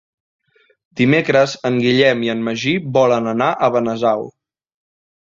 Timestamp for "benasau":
3.79-4.31